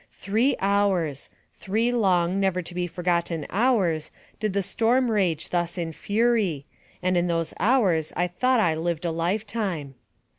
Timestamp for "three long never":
1.59-2.63